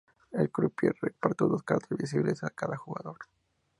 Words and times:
El 0.31 0.49
crupier 0.49 0.95
reparte 0.99 1.43
dos 1.45 1.61
cartas 1.61 1.95
visibles 1.95 2.43
a 2.43 2.49
cada 2.49 2.75
jugador. 2.75 3.19